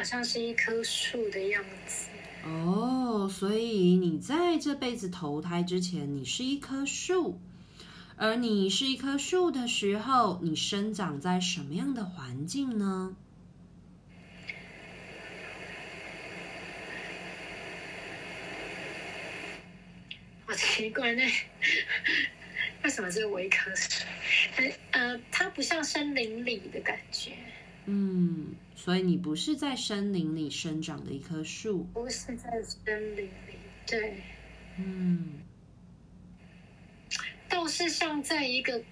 [0.00, 2.08] 好像是一棵树的样子。
[2.42, 7.38] 哦，所以你在这辈子投胎之前，你是一棵树，
[8.16, 13.14] 而你是一棵树的时候，你生长在什么样的环境呢？
[20.46, 21.22] 好奇怪呢，
[22.84, 24.06] 为 什么是我一棵树？
[24.92, 27.32] 呃，它不像森林里的感觉。
[27.84, 28.54] 嗯。
[28.82, 34.22] 所以你不是在森林里生长的一棵树，不是在森林里，对，
[34.78, 35.42] 嗯，
[37.46, 38.82] 倒是像在一个，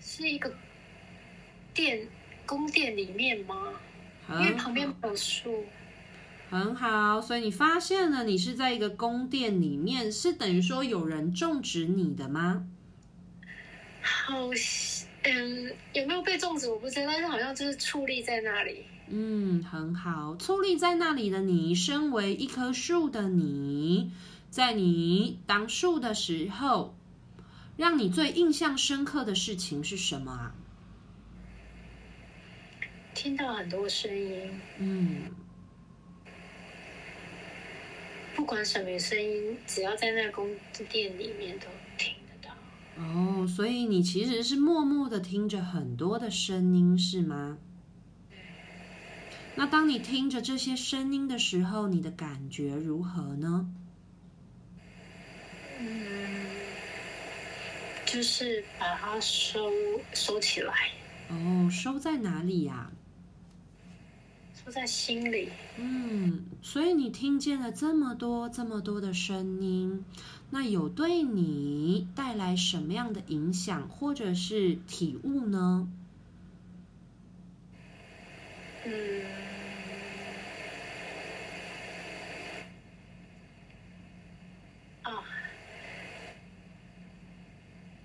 [0.00, 0.50] 是一个
[1.74, 2.08] 殿
[2.46, 3.74] 宫殿里面吗？
[4.30, 5.66] 因为旁边没有树。
[6.48, 12.66] 很好，所以你发现了，你是在一个宫殿里面，是等于说有人种植你的吗？
[14.00, 14.97] 好像。
[15.30, 18.84] 嗯，有没有被种植我不知道，但是好像就是矗立在那里。
[19.08, 24.10] 嗯，很好，矗立在那里的你，身为一棵树的你，
[24.48, 26.96] 在你当树的时候，
[27.76, 30.54] 让你最印象深刻的事情是什么啊？
[33.14, 34.60] 听到很多声音。
[34.78, 35.30] 嗯，
[38.34, 40.48] 不管什么声音，只要在那宫
[40.88, 41.77] 殿里面都听。
[42.98, 47.58] 哦，所以你其实是默默的听着很多的声音，是吗？
[49.54, 53.68] 那当你听着这些声音的时候，你的感觉如何呢？
[55.80, 56.46] 嗯，
[58.04, 59.70] 就是把它收
[60.12, 60.72] 收起来。
[61.28, 62.90] 哦，收在哪里呀？
[64.64, 65.50] 收在心里。
[65.76, 70.04] 嗯，所以你听见了这么多、这么多的声音。
[70.50, 75.86] 那有对你带来什么样的影响或者是体悟呢？
[78.86, 79.24] 嗯，
[85.02, 85.22] 啊，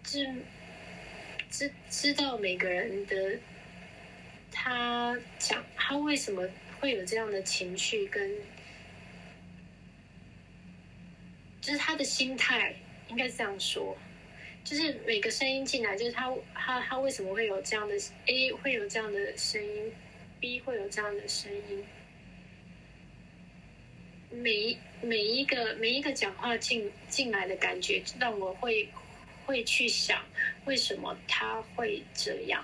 [0.04, 0.44] 知
[1.50, 3.40] 知知道每个人的
[4.52, 6.48] 他讲他为什么
[6.80, 8.30] 会有这样的情绪跟。
[11.64, 12.76] 就是他的心态，
[13.08, 13.96] 应该这样说，
[14.66, 19.90] 就是每个声音进来，就是他他他为什么会有这样的 A 会有这样的声音
[20.42, 21.86] ，B 会有这样的声音，
[24.30, 28.90] 每一每一个每一个讲话进进来的感觉，让我会
[29.46, 30.22] 会去想，
[30.66, 32.62] 为什么他会这样？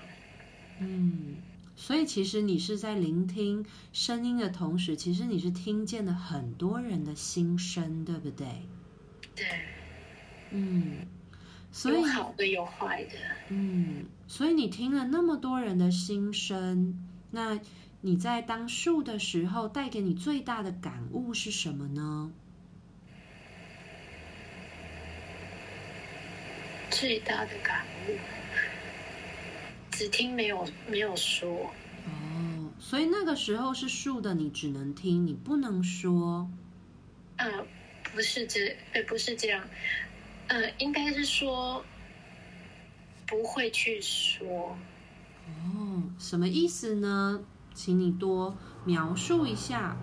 [0.78, 1.38] 嗯，
[1.74, 8.46] 所以其实你是在聆听声音的同时，其实你是听见了很多人的心声，对不对？
[9.34, 9.46] 对，
[10.50, 11.06] 嗯，
[11.72, 13.16] 所以有好的有坏的，
[13.48, 16.98] 嗯，所以你听了那么多人的心声，
[17.30, 17.58] 那
[18.00, 22.30] 你在当树的时候，带给你最大的感悟是什么呢？
[26.90, 28.16] 最大的感悟，
[29.90, 31.72] 只听没有没有说。
[32.04, 36.50] 哦，所以那个时候是树的，你只能听，你不能说。
[37.36, 37.66] 嗯。
[38.12, 39.62] 不是这，呃，不是这样，
[40.48, 41.84] 呃，应该是说
[43.26, 44.76] 不会去说。
[45.46, 47.42] 哦，什么意思呢？
[47.72, 49.96] 请你多描述一下。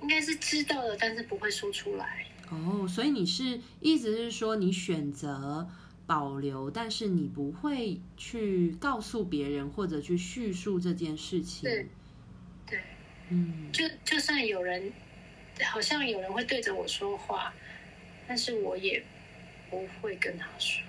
[0.00, 2.26] 应该是知道了，但是不会说出来。
[2.50, 5.68] 哦，所以你是意思是说你选择。
[6.10, 11.62] 保留，但是你不会去告诉别人或者去叙述这件事情。
[11.62, 11.86] 对，
[12.66, 12.80] 对，
[13.28, 14.92] 嗯，就就算有人，
[15.70, 17.54] 好像有人会对着我说话，
[18.26, 19.04] 但是我也
[19.70, 20.82] 不会跟他说。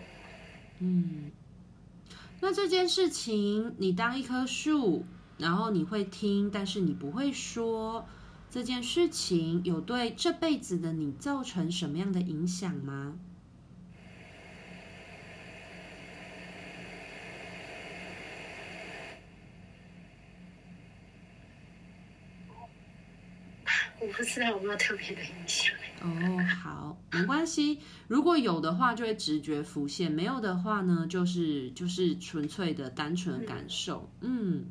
[0.79, 1.29] 嗯，
[2.39, 5.05] 那这件事情，你当一棵树，
[5.37, 8.07] 然后你会听，但是你不会说，
[8.49, 13.19] 这件事情有对这辈子的你造成什么样的影响吗？
[24.01, 25.75] 我不知道有没有特别的印象。
[26.01, 26.09] 哦，
[26.63, 27.79] 好，没关系。
[28.07, 34.09] 如果有的话，就会直觉浮现；没有的话呢，就是就是纯粹的单纯感受。
[34.21, 34.65] 嗯，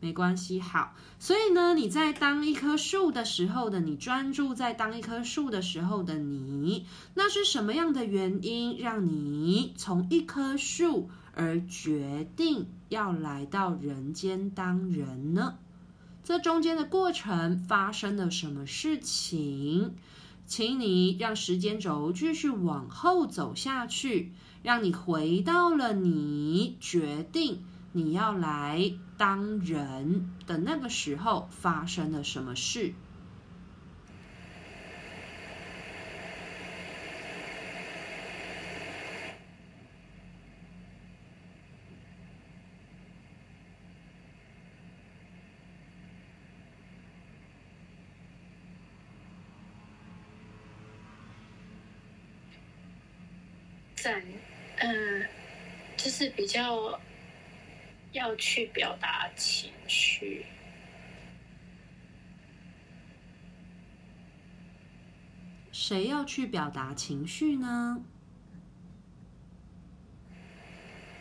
[0.00, 0.60] 没关系。
[0.60, 15.58] 好，所以呢，你在当一棵树的时候的你，专注在当一棵树的时候的你，那是什么样的原因让你从一棵树而决定要来到人间当人呢？
[16.24, 19.96] 这中间的过程发生了什么事情，
[20.46, 24.32] 请你让时间轴继续往后走下去，
[24.62, 32.94] 让你回到了你决定你要来当人的那个时候发生了什么事。
[54.02, 54.20] 在，
[54.78, 55.24] 嗯，
[55.96, 57.00] 就是比较
[58.10, 60.44] 要去表达情绪。
[65.70, 68.02] 谁要去表达情绪呢？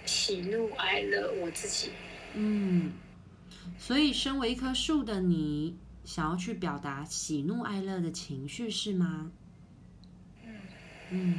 [0.03, 1.91] 喜怒哀乐，我自己。
[2.33, 2.93] 嗯，
[3.77, 9.31] 所以身为一棵树的你，想要去表达喜怒哀乐的情绪是吗？
[10.43, 10.55] 嗯。
[11.11, 11.37] 嗯。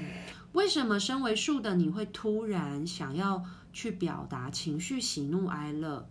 [0.52, 6.06] 为什么身为树的你会突然想要去表达情绪喜怒哀乐？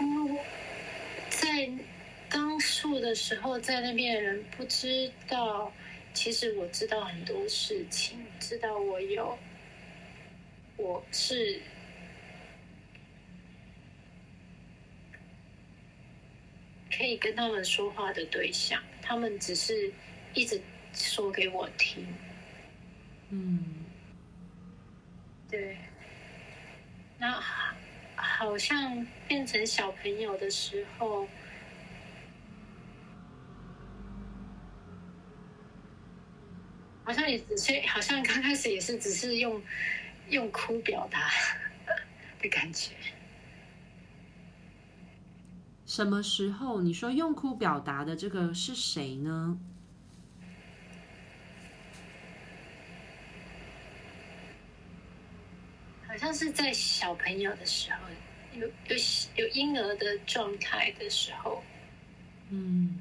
[0.00, 0.38] 嗯，
[1.28, 1.70] 在
[2.30, 5.70] 当树的时候，在那边的人不知道，
[6.14, 9.38] 其实我知道很多事情，知道我有，
[10.78, 11.60] 我是。
[17.02, 19.92] 可以跟他们说话的对象，他们只是
[20.34, 20.62] 一直
[20.94, 22.06] 说给我听。
[23.30, 23.84] 嗯，
[25.50, 25.76] 对。
[27.18, 27.42] 那
[28.14, 31.26] 好像变成小朋友的时候，
[37.02, 39.60] 好像也只是，好像刚开始也是只是用
[40.28, 41.28] 用哭表达
[42.40, 42.92] 的感觉。
[45.94, 49.58] 什么时候你说用哭表达的这个是谁呢？
[56.08, 57.98] 好像是在小朋友的时候，
[58.58, 58.96] 有有
[59.36, 61.62] 有婴儿的状态的时候。
[62.48, 62.98] 嗯，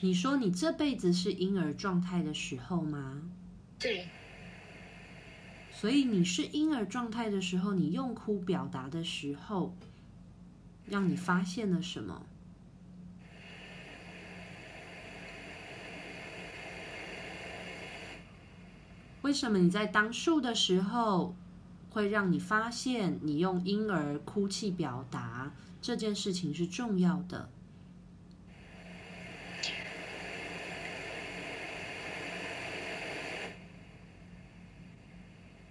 [0.00, 3.20] 你说你这辈子是婴儿状态的时候吗？
[3.78, 4.08] 对。
[5.70, 9.76] 所以你是婴儿状态的时候，你用哭表达的时候。
[10.90, 12.26] 让你发现了什么？
[19.22, 21.36] 为什么你在当树的时候，
[21.90, 27.48] 会让你发现你用婴儿哭泣表达这件事情是重要的？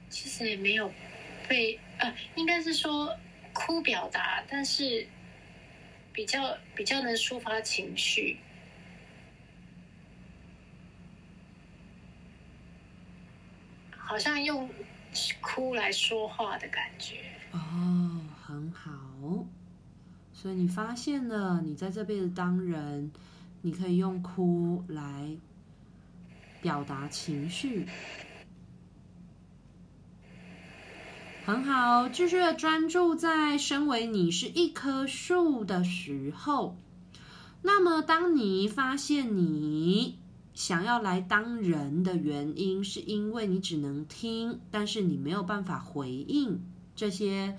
[0.10, 0.90] 其实也没有
[1.50, 3.14] 被，呃，应该是说。
[3.60, 5.06] 哭表达，但是
[6.14, 8.40] 比较比较能抒发情绪，
[13.92, 14.70] 好像用
[15.42, 17.18] 哭来说话的感觉。
[17.52, 18.92] 哦，很好。
[20.32, 23.12] 所以你发现了，你在这辈子当人，
[23.62, 25.36] 你可以用哭来
[26.62, 27.86] 表达情绪。
[31.50, 36.78] 很好，继续专注在身为你是一棵树的时候。
[37.64, 40.20] 那么，当你发现你
[40.54, 46.64] 想要来当人的原因，是因为你只能听，但是你没有办法回应
[46.96, 47.58] 这些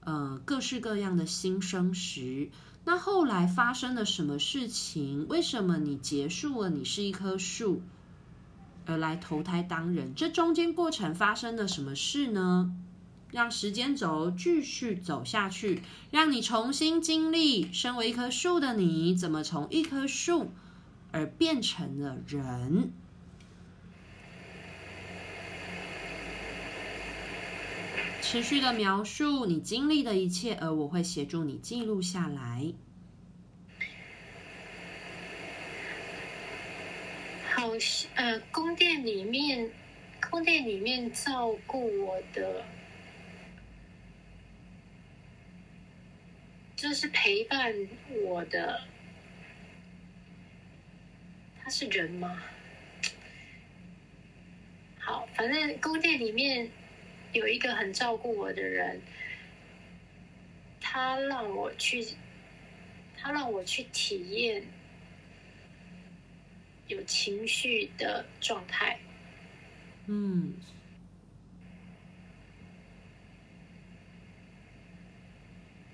[0.00, 2.50] 呃各式各样的心声时，
[2.84, 5.26] 那后来发生了什么事情？
[5.26, 7.80] 为什么你结束了你是一棵树，
[8.84, 10.14] 而来投胎当人？
[10.14, 12.70] 这中间过程发生了什么事呢？
[13.32, 20.52] 让时间轴继续走下去，让你重新经历身为一棵树的你，怎么从一棵树
[21.10, 22.92] 而变成了人。
[28.20, 32.72] 持续的描述你经历的一切，而我会协助你记录下来。
[37.54, 37.70] 好，
[38.14, 39.70] 呃，宫殿里面，
[40.30, 42.64] 宫殿里面照顾我的。
[46.82, 47.72] 就是陪伴
[48.24, 48.82] 我的，
[51.62, 52.42] 他是人吗？
[54.98, 56.68] 好，反正宫殿里面
[57.32, 59.00] 有一个很照顾我的人，
[60.80, 62.04] 他让我去，
[63.16, 64.64] 他让我去体验
[66.88, 68.98] 有情绪的状态。
[70.06, 70.54] 嗯。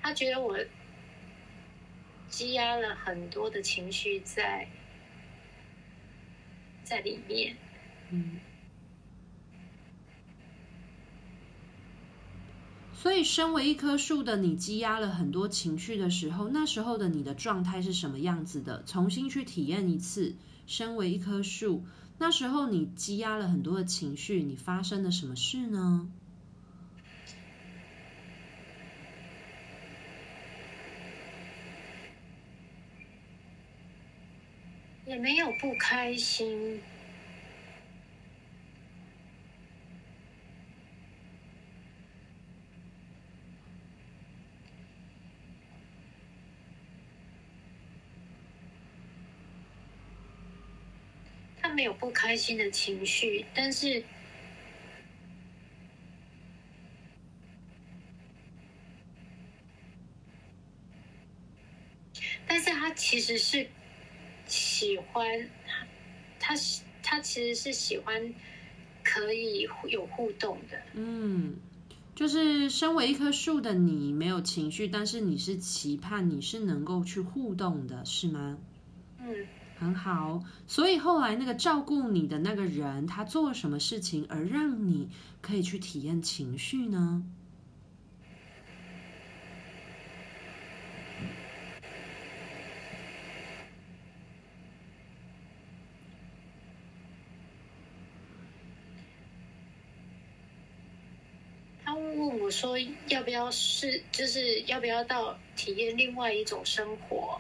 [0.01, 0.59] 他觉得我
[2.39, 4.69] 积压了很多的情绪在
[6.85, 7.57] 在里面。
[8.13, 8.39] 嗯。
[12.95, 18.85] 所以，身为一棵树的你，积压了很多情绪的时候，那时候的你的状态是什么样子的？
[18.85, 20.37] 重新去体验一次，
[20.69, 21.85] 身为一棵树，
[22.19, 26.09] 那时候你积压了很多的情绪，你发生了什么事呢？
[35.09, 36.83] 也没有不开心。
[51.59, 54.05] 他没有不开心的情绪，但是，
[62.47, 63.71] 但是他其实是
[64.79, 65.27] 喜欢
[65.67, 66.55] 他，他
[67.03, 68.33] 他其实是喜欢
[69.03, 70.81] 可以有互动的。
[70.93, 71.57] 嗯，
[72.15, 78.57] 就是身为一棵树的你没有情绪，但是你是期盼你是能够去互动的，是吗？
[79.19, 79.49] 嗯。
[79.75, 85.09] 很好，所以后来那个照顾你的那个人，他做了什么事情，而让你
[85.41, 87.25] 可以去体验情绪呢？
[101.85, 102.79] 他问我说
[103.09, 107.39] ：“要不要是，就是要不要到体验另外一种生活，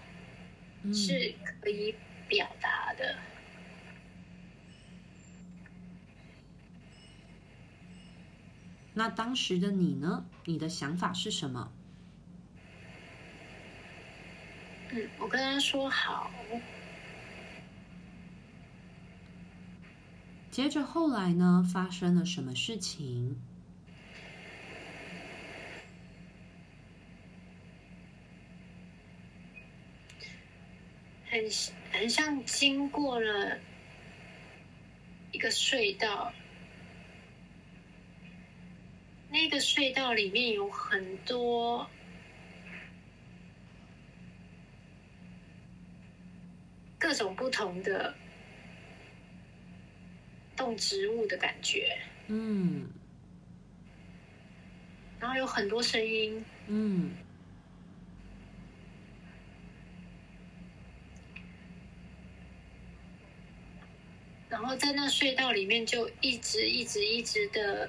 [0.83, 1.95] 嗯、是可以。”
[2.29, 3.17] 表达的。
[8.93, 10.27] 那当时的你呢？
[10.45, 11.73] 你的想法是什么？
[14.91, 16.31] 嗯，我跟他说好。
[20.50, 21.67] 接着后来呢？
[21.73, 23.41] 发生了什么事情？
[31.38, 31.49] 很
[31.92, 33.57] 很像经过了
[35.30, 36.33] 一个隧道，
[39.30, 41.88] 那个隧道里面有很多
[46.99, 48.12] 各种不同的
[50.57, 52.88] 动植物的感觉，嗯，
[55.21, 57.12] 然后有很多声音，嗯。
[64.61, 67.88] 然后在那隧道里面，就一直一直一直的，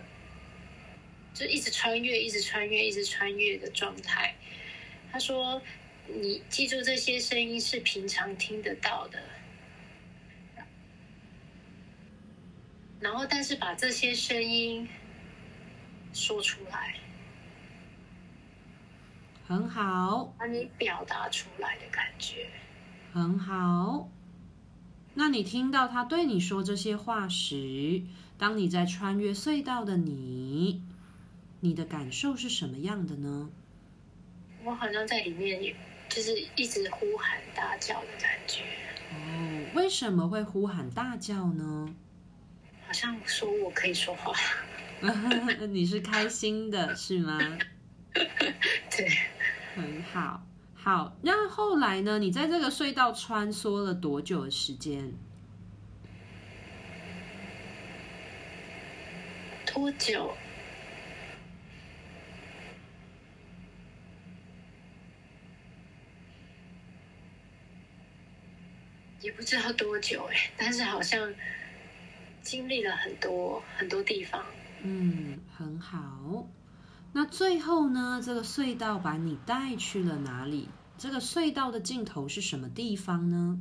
[1.34, 4.36] 就一直穿越，一直穿越，一直穿越的状态。
[5.12, 5.60] 他说
[6.06, 9.20] ：“你记住这些声音是平常听得到的，
[13.00, 14.88] 然后但是把这些声音
[16.14, 16.98] 说出来，
[19.48, 22.48] 很好，把你表达出来的感觉，
[23.12, 24.08] 很好。”
[25.20, 28.02] 那你听到他对你说这些话时，
[28.38, 30.82] 当你在穿越隧道的你，
[31.60, 33.50] 你的感受是什么样的呢？
[34.64, 35.76] 我好像在里面，
[36.08, 38.62] 就是一直呼喊大叫的感觉。
[39.12, 41.94] 哦，为什么会呼喊大叫呢？
[42.88, 44.34] 好像说我可以说话。
[45.68, 47.38] 你是开心的，是吗？
[48.16, 49.10] 对，
[49.76, 50.42] 很好。
[50.82, 52.18] 好，那后来呢？
[52.20, 55.14] 你在这个隧道穿梭了多久的时间？
[59.66, 60.34] 多久？
[69.22, 71.32] 也不知道多久哎，但是好像
[72.42, 74.44] 经历了很多很多地方。
[74.82, 76.48] 嗯，很好。
[77.12, 78.22] 那最后呢？
[78.24, 80.70] 这个隧道把你带去了哪里？
[80.98, 83.60] 这个隧道的尽头是什么地方呢？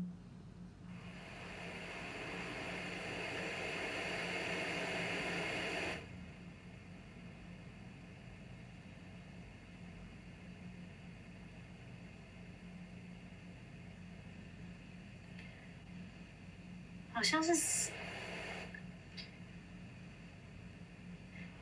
[17.12, 17.90] 好像是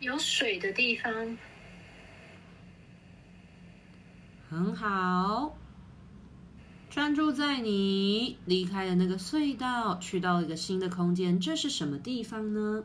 [0.01, 1.39] 有水的地方。
[4.57, 5.55] 很好，
[6.89, 12.83] 专注在你离开的那个隧道，去到一个新的空间，这是什么地方呢？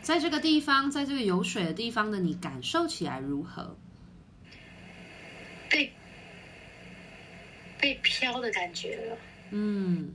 [0.00, 3.76] 在这个地方，在这个有水的地方的你，感受起来如何？
[5.68, 5.92] 被
[7.78, 9.18] 被飘的感觉了。
[9.50, 10.14] 嗯。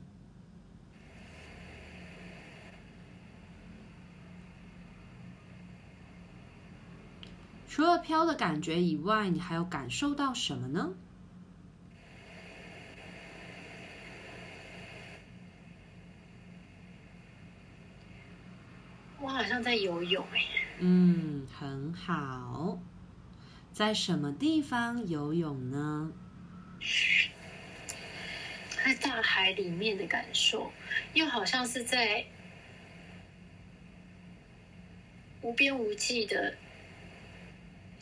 [7.73, 10.93] 除了飘的感觉以外，你还有感受到什么呢？
[19.19, 20.45] 我好像在游泳哎。
[20.81, 22.77] 嗯，很好。
[23.71, 26.11] 在什么地方游泳呢？
[28.69, 30.71] 在大海里面的感受，
[31.15, 32.23] 又好像是在
[35.41, 36.55] 无边无际的。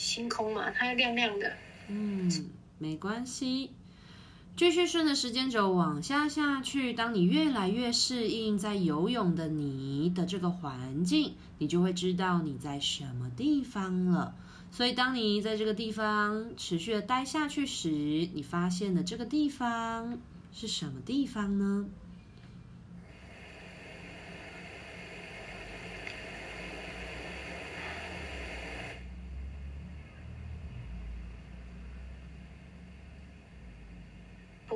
[0.02, 1.54] 星空嘛，它要亮亮的。
[1.88, 3.70] 嗯，没关系，
[4.58, 6.94] 继续顺着时间轴往下下去。
[6.94, 14.34] 当你越来越适应在游泳的你的这个环境，你就会知道你在什么地方了。
[14.72, 17.90] 所以，当你在这个地方持续的待下去时，
[18.34, 20.18] 你发现的这个地方
[20.52, 21.86] 是什么地方呢？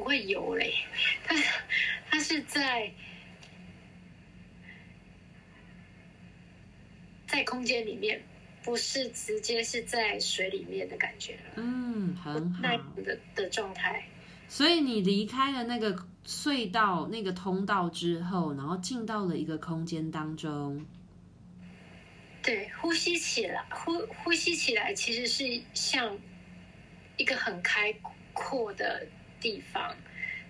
[0.05, 0.71] 会游嘞，
[1.25, 1.35] 它
[2.07, 2.91] 它是在
[7.25, 8.21] 在空间里面，
[8.63, 11.39] 不是直接是在水里面的感觉。
[11.55, 12.61] 嗯，很好
[12.97, 14.05] 的的状态。
[14.47, 20.85] 所以你离开了那个隧道、那个通道之后，然后进到了一个空间当中。
[22.43, 26.15] 对，呼吸起来，呼呼吸起来，其实是像
[27.17, 27.91] 一个很开
[28.33, 29.07] 阔的。
[29.39, 29.95] 地方，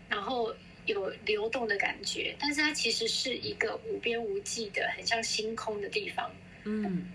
[0.10, 0.54] 然后
[0.86, 6.30] 有流动的感觉，但是它其实是一个无边无际的，很像星空的地方。
[6.64, 7.08] 嗯，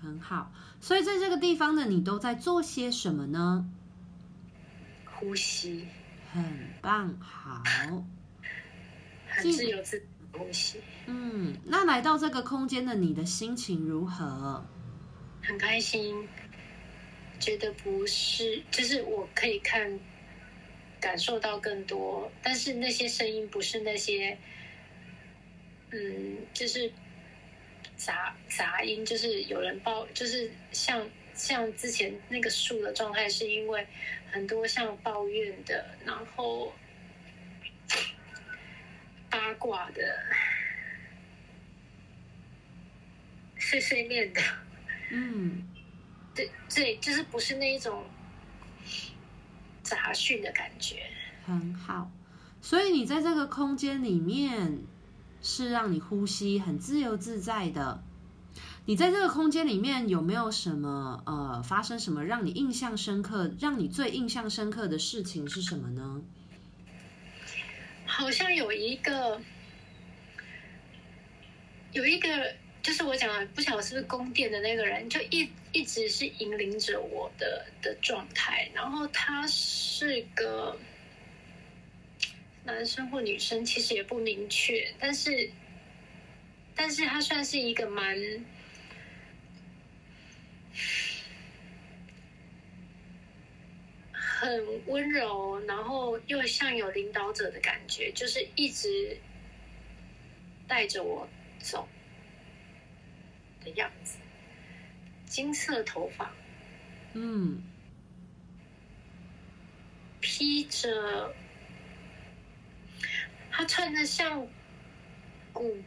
[0.00, 0.52] 很好。
[0.80, 3.70] 所以在这个地方呢，你都在做些什么呢？
[5.04, 5.86] 呼吸，
[6.32, 6.44] 很
[6.80, 7.62] 棒，好，
[9.28, 10.80] 很自由自呼吸。
[11.06, 14.66] 嗯，那来到这个空间的你的心情如何？
[15.42, 16.28] 很开心，
[17.38, 19.98] 觉得不是，就是我可以看。
[21.02, 24.38] 感受到更多，但是那些声音不是那些，
[25.90, 26.92] 嗯，就是
[27.96, 33.84] 杂杂音，就是有人抱，就是像像之前那个树的状态，是因为
[34.30, 36.72] 很多像抱怨的，然后
[39.28, 40.24] 八卦的，
[43.58, 44.40] 碎碎念的，
[45.10, 45.68] 嗯，
[46.32, 48.04] 对对，就是不是那一种。
[49.92, 50.96] 杂讯的感觉
[51.44, 52.10] 很好，
[52.62, 54.78] 所以你在这个空间里面
[55.42, 58.02] 是让你呼吸很自由自在的。
[58.86, 66.22] 你在这个空间里面有没有什么呃发生什么让你印象深刻、让你最印象深刻的事情是什么呢？
[68.06, 69.38] 好像有一个，
[71.92, 72.28] 有一个。
[72.82, 78.68] 就是我讲的，不晓得是不是宫殿的那个人，就一一直是引领着我的的状态。
[78.74, 80.76] 然后他是个
[82.64, 84.92] 男生或女生，其实也不明确。
[84.98, 85.48] 但是，
[86.74, 88.16] 但是他算是一个蛮
[94.12, 99.16] 很温柔，然后又像有领导者的感觉，就是一直
[100.66, 101.28] 带着我
[101.60, 101.88] 走。
[103.64, 104.18] 的样子，
[105.26, 106.30] 金色头发，
[107.14, 107.62] 嗯，
[110.20, 111.34] 披着，
[113.50, 114.46] 他穿着像
[115.52, 115.78] 古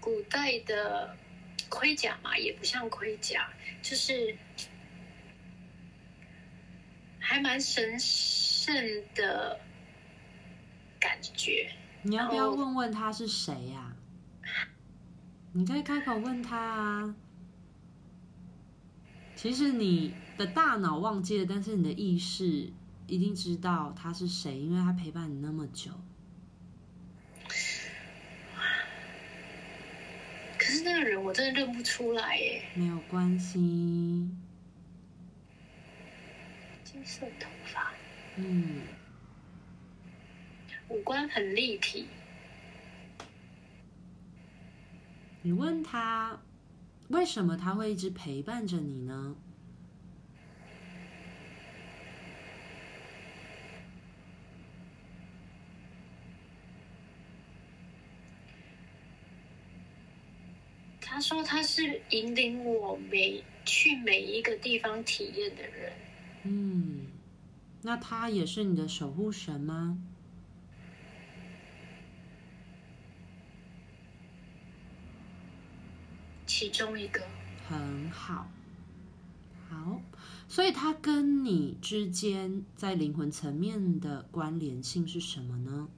[0.00, 1.16] 古代的
[1.68, 3.48] 盔甲嘛，也不像盔甲，
[3.82, 4.36] 就是
[7.18, 8.74] 还蛮神圣
[9.14, 9.60] 的
[10.98, 11.70] 感觉。
[12.02, 13.89] 你要不要问问他是谁呀？
[15.52, 17.14] 你可以开口问他啊。
[19.34, 22.70] 其实你的大脑忘记了，但是你的意识
[23.06, 25.90] 一定知道他是谁，因为他陪伴你那么久。
[30.58, 32.62] 可是那个人我真的认不出来耶。
[32.74, 34.28] 没有关系。
[36.84, 37.92] 金色头发，
[38.36, 38.82] 嗯，
[40.88, 42.06] 五官很立体。
[45.42, 46.38] 你问他，
[47.08, 49.36] 为什么他会一直陪伴着你呢？
[61.00, 65.92] 他说他是引领我每去每一个地方体验的人。
[66.44, 67.06] 嗯，
[67.82, 69.98] 那他也是你的守护神吗？
[76.60, 77.22] 其中一个。
[77.66, 78.46] 很好，
[79.70, 80.02] 好，
[80.46, 85.88] 所以他跟你之间在灵魂层面的关联性是什么呢？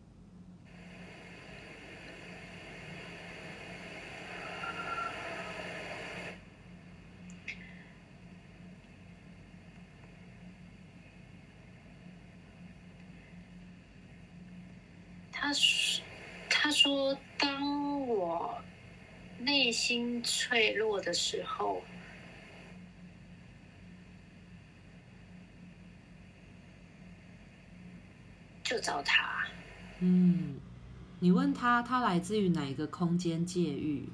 [15.33, 16.05] 他说
[16.49, 18.63] ：“他说，当我
[19.41, 21.83] 内心脆弱的时候，
[28.65, 29.47] 就找他。
[30.01, 30.59] 嗯，
[31.21, 34.09] 你问他，他来自于哪一个空间界域？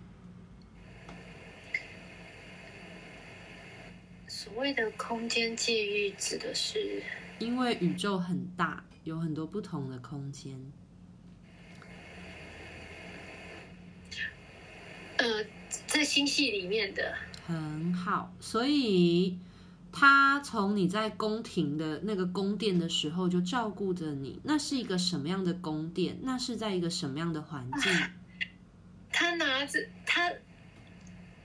[4.27, 7.05] 所谓的空间界域，指的是
[7.39, 10.59] 因为宇宙很大，有很多不同的空间。”
[15.19, 15.45] 呃，
[15.87, 17.15] 在星系里面的
[17.47, 19.37] 很好，所以
[19.93, 24.41] 他从你在宫廷的那个宫殿的时候就照顾着你。
[24.45, 26.19] 那是一个什么样的宫殿？
[26.23, 27.93] 那是在一个什么样的环境？
[27.93, 28.13] 啊，
[29.11, 30.33] 他拿着他，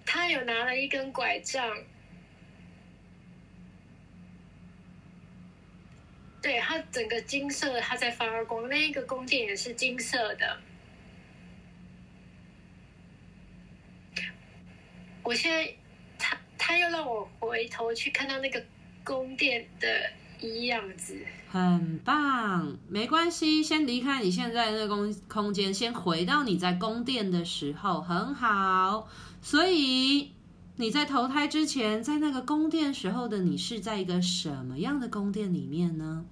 [0.06, 1.68] 他有拿了一根拐杖，
[6.44, 8.70] 对，他整个金色，他在发光。
[8.70, 10.60] 那一个宫殿也是金色的。
[15.24, 15.74] 我现在，
[16.20, 18.62] 他他又让我回头去看到那个
[19.04, 19.88] 宫殿的
[20.66, 21.18] 样子，
[21.50, 29.08] 很棒，没关系，先离开你现在的那个空空间，先回到你在宫殿的时候，很好。
[29.42, 30.32] 所以
[30.76, 36.26] 你在投胎之前，在那个宫殿时候的你是在一个什么样的宫殿里面呢？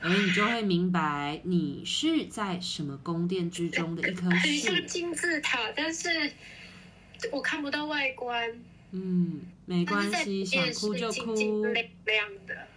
[0.00, 6.32] 而你就会明白，你是在什么宫殿之中的一棵树，很像金字塔，但是。
[7.32, 8.60] 我看不到外观，
[8.92, 11.34] 嗯，没关系，想哭就哭。
[11.64, 12.68] 亮的，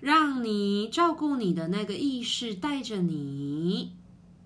[0.00, 3.92] 让你照顾你的那个意识带着你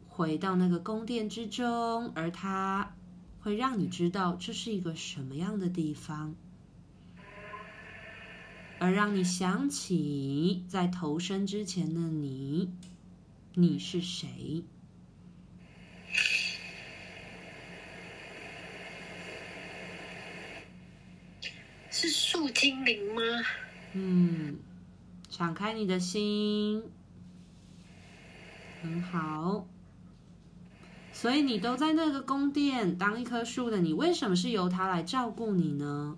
[0.09, 2.95] 回到那个宫殿之中，而它
[3.41, 6.35] 会让你知道这是一个什么样的地方，
[8.79, 12.71] 而让你想起在投身之前的你，
[13.55, 14.65] 你是谁？
[22.01, 23.21] 是树精灵吗？
[23.93, 24.57] 嗯，
[25.29, 26.83] 敞开你的心，
[28.83, 29.69] 很好。
[31.13, 36.17] 所以你都在那个宫殿当一棵树的你，为什么是由它来照顾你呢？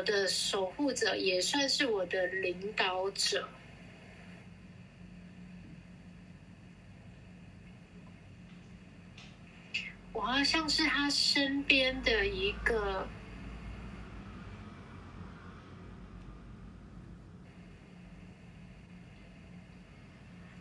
[0.00, 3.46] 我的守护者也算是我的领导者，
[10.14, 13.06] 我好像是他身边的一个，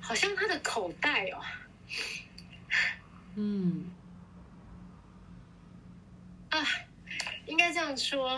[0.02, 1.42] 好像他的口袋哦，
[3.38, 3.86] 嗯，
[6.50, 6.60] 啊，
[7.46, 8.38] 应该这样说。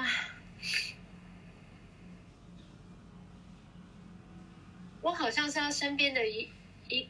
[5.02, 6.48] 我好像是他身边的一
[6.88, 7.08] 一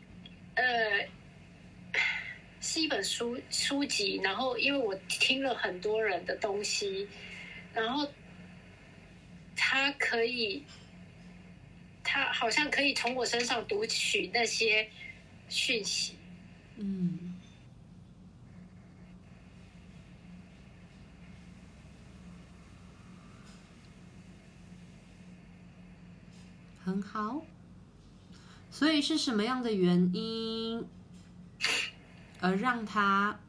[0.56, 1.08] 呃，
[2.62, 7.08] 是一本书书籍，然后因为我听了很多人的东西，
[7.74, 8.08] 然后
[9.56, 10.64] 他可以，
[12.04, 14.90] 他好像可以从我身上读取那些
[15.50, 16.16] 讯息，
[16.78, 17.36] 嗯，
[26.84, 27.44] 很好。
[28.72, 30.88] 所以是什么样的原因，
[32.40, 33.40] 而让他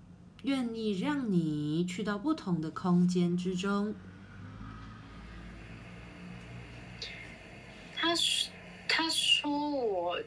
[0.43, 3.95] 愿意让你去到不同的空间之中？
[7.95, 8.53] 他说
[8.89, 10.21] ：“他说我，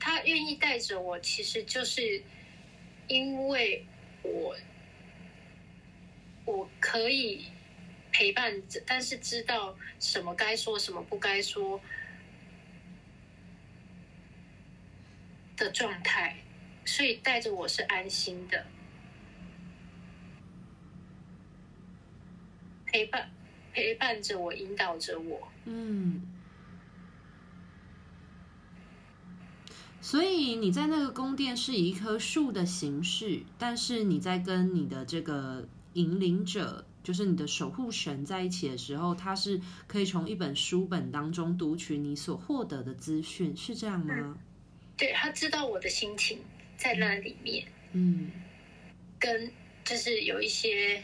[0.00, 2.22] 他愿意带着我，其实就是
[3.06, 3.86] 因为
[4.22, 4.56] 我，
[6.46, 7.44] 我可以
[8.10, 11.78] 陪伴着，但是知道什么该说，什么不该说。”
[15.58, 16.36] 的状态，
[16.84, 18.64] 所以带着我是安心的。
[22.86, 23.30] 陪伴
[23.74, 25.48] 陪伴着我，引导着我。
[25.66, 26.22] 嗯。
[30.00, 44.14] 所以你在那个宫殿是以一棵树的形式，但是你在跟你的这个引领者，就是你的守护神在一起的时候，他是可以从一本书本当中读取你所获得的资讯，是这样吗？
[44.16, 44.38] 嗯、
[44.98, 46.38] 对，他知道我的心情
[46.76, 48.30] 在那里面，嗯，
[49.18, 49.50] 跟
[49.84, 51.02] 就是有一些，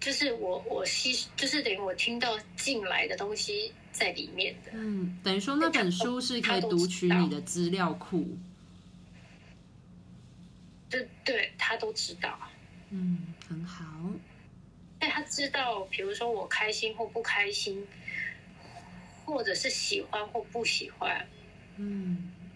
[0.00, 3.72] 就是我我吸，就是等于我听到进来的东西。
[3.92, 8.26] 在里面的，嗯，等于说那本书是可以读取你的资料库，
[10.88, 12.38] 对对，他都知道，
[12.88, 13.84] 嗯，很好。
[14.98, 17.86] 但他知道，比如说我开心或不开心，
[19.26, 21.28] 或者是喜欢或不喜欢，
[21.82, 22.41] 嗯，